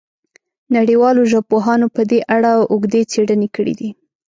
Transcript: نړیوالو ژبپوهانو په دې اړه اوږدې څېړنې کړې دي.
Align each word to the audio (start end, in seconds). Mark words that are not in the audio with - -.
نړیوالو 0.75 1.21
ژبپوهانو 1.31 1.87
په 1.95 2.01
دې 2.09 2.19
اړه 2.35 2.51
اوږدې 2.71 3.01
څېړنې 3.11 3.47
کړې 3.55 3.73
دي. 3.79 3.89